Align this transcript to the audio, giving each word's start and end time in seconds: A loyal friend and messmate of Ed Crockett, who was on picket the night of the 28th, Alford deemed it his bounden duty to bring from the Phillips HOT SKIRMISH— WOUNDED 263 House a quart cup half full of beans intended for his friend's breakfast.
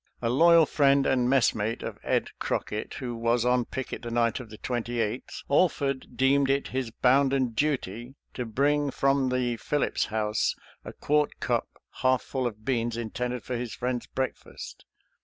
A 0.19 0.31
loyal 0.31 0.65
friend 0.65 1.05
and 1.05 1.29
messmate 1.29 1.83
of 1.83 1.99
Ed 2.01 2.29
Crockett, 2.39 2.95
who 2.95 3.15
was 3.15 3.45
on 3.45 3.65
picket 3.65 4.01
the 4.01 4.09
night 4.09 4.39
of 4.39 4.49
the 4.49 4.57
28th, 4.57 5.43
Alford 5.47 6.17
deemed 6.17 6.49
it 6.49 6.69
his 6.69 6.89
bounden 6.89 7.49
duty 7.51 8.15
to 8.33 8.43
bring 8.47 8.89
from 8.89 9.29
the 9.29 9.57
Phillips 9.57 10.05
HOT 10.05 10.35
SKIRMISH— 10.37 10.55
WOUNDED 10.85 10.95
263 11.01 11.01
House 11.03 11.03
a 11.03 11.05
quart 11.05 11.39
cup 11.67 11.83
half 12.01 12.23
full 12.23 12.47
of 12.47 12.65
beans 12.65 12.97
intended 12.97 13.43
for 13.43 13.55
his 13.55 13.75
friend's 13.75 14.07
breakfast. 14.07 14.85